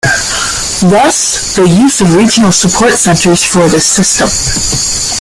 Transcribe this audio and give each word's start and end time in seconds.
Thus, 0.89 1.55
the 1.55 1.61
use 1.67 2.01
of 2.01 2.15
regional 2.15 2.51
support 2.51 2.93
centers 2.93 3.43
for 3.43 3.67
this 3.67 3.85
system. 3.85 5.05